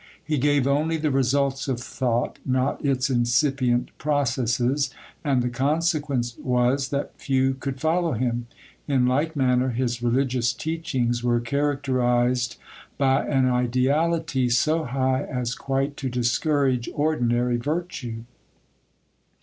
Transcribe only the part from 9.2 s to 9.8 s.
manner,